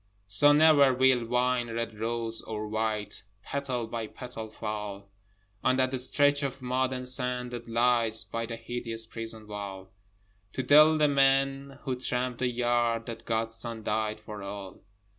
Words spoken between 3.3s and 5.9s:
Petal by petal, fall On